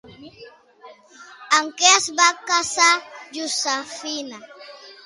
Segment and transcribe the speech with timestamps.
[1.59, 2.91] Amb qui es va casar
[3.39, 4.47] Josefina?